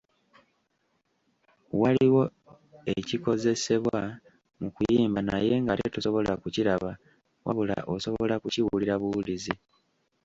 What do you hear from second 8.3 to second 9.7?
kukiwulira buwulizi.